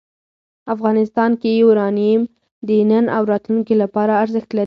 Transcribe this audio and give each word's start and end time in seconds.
افغانستان 0.73 1.31
کې 1.41 1.49
یورانیم 1.61 2.21
د 2.67 2.69
نن 2.89 3.05
او 3.15 3.23
راتلونکي 3.31 3.75
لپاره 3.83 4.13
ارزښت 4.23 4.49
لري. 4.53 4.59